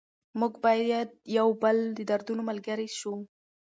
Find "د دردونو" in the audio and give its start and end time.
1.97-2.41